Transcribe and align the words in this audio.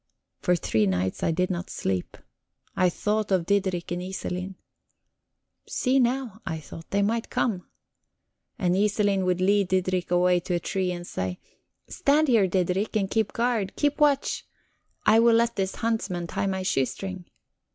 For 0.39 0.55
three 0.55 0.87
nights 0.87 1.21
I 1.21 1.29
did 1.29 1.51
not 1.51 1.69
sleep; 1.69 2.17
I 2.75 2.89
thought 2.89 3.31
of 3.31 3.45
Diderik 3.45 3.91
and 3.91 4.01
Iselin. 4.01 4.55
"See 5.67 5.99
now," 5.99 6.41
I 6.43 6.59
thought, 6.59 6.89
"they 6.89 7.03
might 7.03 7.29
come." 7.29 7.67
And 8.57 8.73
Iselin 8.75 9.25
would 9.25 9.39
lead 9.39 9.67
Diderik 9.69 10.09
away 10.09 10.39
to 10.39 10.55
a 10.55 10.59
tree 10.59 10.91
and 10.91 11.05
say: 11.05 11.39
"Stand 11.87 12.29
here, 12.29 12.47
Diderik, 12.47 12.95
and 12.97 13.11
keep 13.11 13.31
guard; 13.33 13.75
keep 13.75 13.99
watch; 13.99 14.43
I 15.05 15.19
will 15.19 15.35
let 15.35 15.55
this 15.55 15.75
huntsman 15.75 16.25
tie 16.25 16.47
my 16.47 16.63
shoestring." 16.63 17.25